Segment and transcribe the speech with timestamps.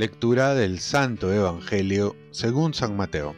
[0.00, 3.36] Lectura del Santo Evangelio según San Mateo.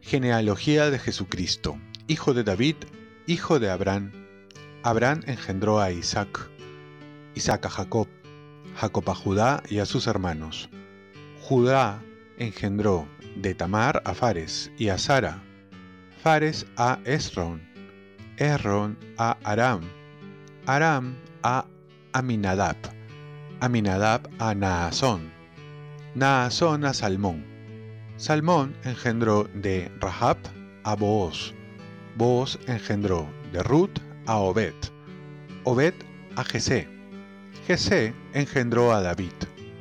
[0.00, 2.76] Genealogía de Jesucristo, hijo de David,
[3.26, 4.10] hijo de Abraham.
[4.82, 6.48] Abraham engendró a Isaac,
[7.34, 8.08] Isaac a Jacob,
[8.74, 10.70] Jacob a Judá y a sus hermanos.
[11.42, 12.02] Judá
[12.40, 15.42] engendró de Tamar a Fares y a Sara,
[16.22, 17.62] Fares a Esron,
[18.38, 19.82] Esron a Aram,
[20.66, 21.66] Aram a
[22.12, 22.76] Aminadab,
[23.60, 25.30] Aminadab a Naasón,
[26.14, 27.44] Naasón a Salmón.
[28.16, 30.38] Salmón engendró de Rahab
[30.84, 31.54] a Booz.
[32.16, 34.74] Booz engendró de Ruth a Obed.
[35.64, 35.94] Obed
[36.36, 36.88] a Jesé.
[37.66, 39.32] Jesé engendró a David,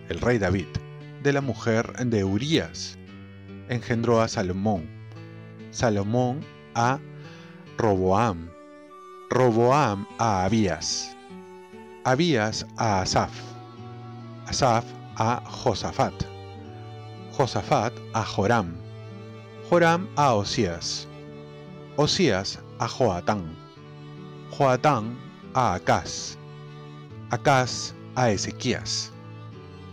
[0.10, 0.68] el rey David,
[1.24, 2.98] de la mujer de Urías.
[3.70, 4.90] Engendró a Salomón.
[5.72, 6.42] Salomón
[6.76, 7.00] a
[7.78, 8.50] Roboam.
[9.30, 11.16] Roboam a Abías.
[12.04, 13.32] Abías a Asaf.
[14.50, 14.84] Asaf
[15.16, 16.14] a Josafat,
[17.38, 18.74] Josafat a Joram,
[19.70, 21.06] Joram a Osías,
[21.98, 23.56] Osías a Joatán,
[24.50, 25.20] Joatán
[25.54, 26.36] a Acaz,
[27.30, 29.12] Acaz a Ezequías.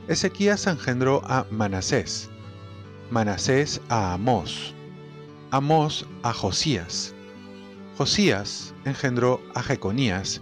[0.08, 2.30] Ezequías engendró a Manasés,
[3.10, 4.72] Manasés a Amós,
[5.50, 7.12] Amós a Josías,
[7.98, 10.40] Josías engendró a Jeconías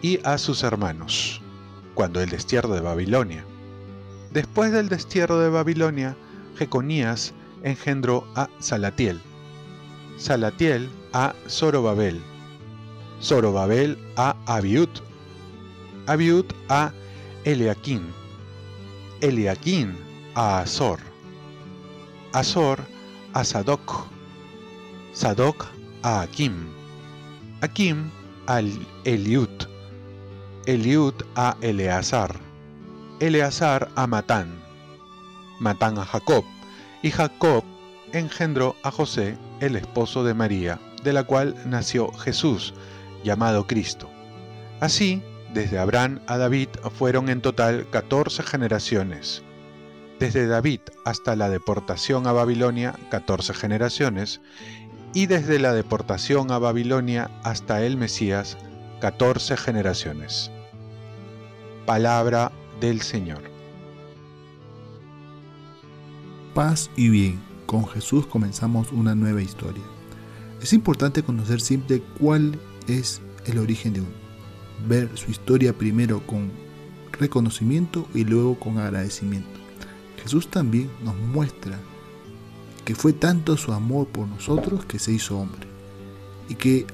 [0.00, 1.42] y a sus hermanos,
[1.92, 3.44] cuando el destierro de Babilonia.
[4.30, 6.16] Después del destierro de Babilonia,
[6.56, 9.20] Jeconías engendró a Salatiel,
[10.16, 12.18] Salatiel a Zorobabel,
[13.20, 14.88] Zorobabel a Abiud,
[16.06, 16.94] Abiud a
[17.44, 18.21] Eliaquín,
[19.22, 19.96] Eliaquín
[20.34, 20.98] a Azor,
[22.32, 22.80] Azor
[23.32, 24.08] a Sadoc,
[25.12, 25.64] Sadoc
[26.02, 26.66] a Akim,
[27.60, 28.10] Akim
[28.48, 28.58] a
[29.04, 29.68] Eliud,
[30.66, 32.34] Eliud a Eleazar,
[33.20, 34.60] Eleazar a Matán,
[35.60, 36.44] Matán a Jacob,
[37.00, 37.62] y Jacob
[38.12, 42.74] engendró a José, el esposo de María, de la cual nació Jesús,
[43.22, 44.10] llamado Cristo.
[44.80, 45.22] Así,
[45.54, 49.42] desde Abraham a David fueron en total 14 generaciones.
[50.18, 54.40] Desde David hasta la deportación a Babilonia, 14 generaciones,
[55.14, 58.56] y desde la deportación a Babilonia hasta el Mesías,
[59.00, 60.50] 14 generaciones.
[61.86, 63.42] Palabra del Señor.
[66.54, 69.82] Paz y bien, con Jesús comenzamos una nueva historia.
[70.60, 74.10] Es importante conocer siempre cuál es el origen de uno,
[74.86, 76.50] ver su historia primero con
[77.12, 79.60] reconocimiento y luego con agradecimiento.
[80.22, 81.78] Jesús también nos muestra
[82.84, 85.66] que fue tanto su amor por nosotros que se hizo hombre
[86.48, 86.86] y que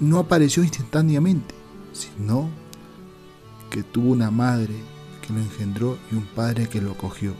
[0.00, 1.54] no apareció instantáneamente,
[1.92, 2.48] sino
[3.70, 4.74] que tuvo una madre
[5.32, 7.34] lo engendró y un padre que lo acogió.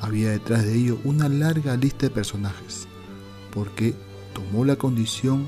[0.00, 2.86] Había detrás de ello una larga lista de personajes,
[3.52, 3.94] porque
[4.34, 5.46] tomó la condición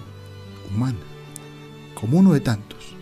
[0.70, 0.98] humana,
[1.94, 2.95] como uno de tantos.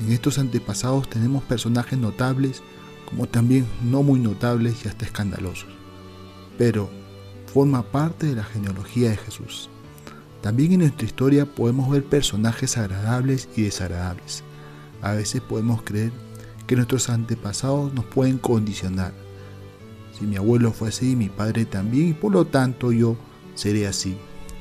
[0.00, 2.62] En estos antepasados tenemos personajes notables,
[3.08, 5.68] como también no muy notables y hasta escandalosos,
[6.56, 6.90] pero
[7.52, 9.68] forma parte de la genealogía de Jesús.
[10.40, 14.42] También en nuestra historia podemos ver personajes agradables y desagradables.
[15.02, 16.12] A veces podemos creer
[16.66, 19.12] que nuestros antepasados nos pueden condicionar.
[20.18, 23.16] Si mi abuelo fue así, mi padre también, y por lo tanto yo
[23.54, 24.16] seré así.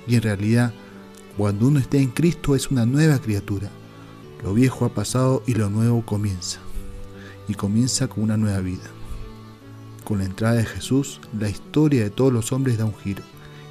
[0.08, 0.74] Y en realidad,
[1.38, 3.70] cuando uno está en Cristo es una nueva criatura.
[4.44, 6.60] Lo viejo ha pasado y lo nuevo comienza.
[7.48, 8.90] Y comienza con una nueva vida.
[10.04, 13.24] Con la entrada de Jesús, la historia de todos los hombres da un giro.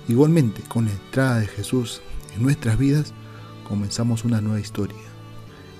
[0.08, 2.00] Igualmente, con la entrada de Jesús
[2.36, 3.12] en nuestras vidas,
[3.68, 4.96] comenzamos una nueva historia.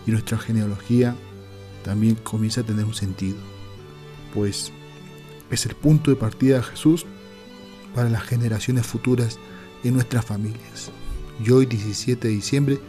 [0.06, 1.14] Y nuestra genealogía
[1.84, 3.38] también comienza a tener un sentido,
[4.34, 4.72] pues
[5.50, 7.06] es el punto de partida de Jesús
[7.94, 9.38] para las generaciones futuras
[9.82, 10.90] en nuestras familias.
[11.44, 12.80] Y hoy, 17 de diciembre,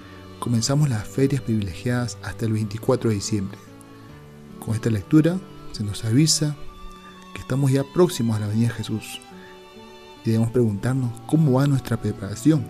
[0.41, 3.59] comenzamos las ferias privilegiadas hasta el 24 de diciembre.
[4.59, 5.39] Con esta lectura
[5.71, 6.57] se nos avisa
[7.35, 9.21] que estamos ya próximos a la Avenida Jesús.
[10.25, 12.65] Y debemos preguntarnos cómo va nuestra preparación.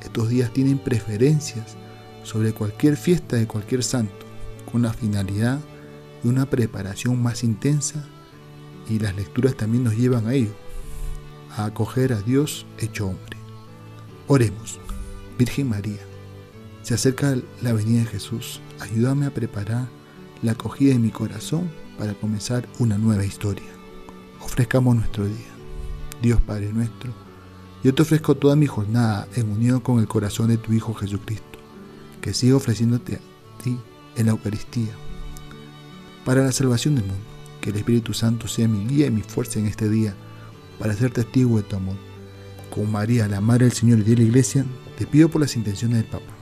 [0.00, 1.76] Estos días tienen preferencias
[2.22, 4.24] sobre cualquier fiesta de cualquier santo
[4.70, 5.58] con la finalidad
[6.22, 8.04] de una preparación más intensa
[8.88, 10.54] y las lecturas también nos llevan a ello,
[11.56, 13.36] a acoger a Dios hecho hombre.
[14.28, 14.78] Oremos,
[15.36, 16.11] Virgen María,
[16.92, 19.88] se acerca la venida de Jesús, ayúdame a preparar
[20.42, 23.64] la acogida de mi corazón para comenzar una nueva historia.
[24.42, 25.54] Ofrezcamos nuestro día.
[26.20, 27.10] Dios Padre nuestro,
[27.82, 31.58] yo te ofrezco toda mi jornada en unión con el corazón de tu Hijo Jesucristo,
[32.20, 33.78] que sigue ofreciéndote a ti
[34.16, 34.92] en la Eucaristía,
[36.26, 37.24] para la salvación del mundo.
[37.62, 40.14] Que el Espíritu Santo sea mi guía y mi fuerza en este día,
[40.78, 41.96] para ser testigo de tu amor.
[42.68, 44.66] Con María, la Madre del Señor y de la Iglesia,
[44.98, 46.41] te pido por las intenciones del Papa.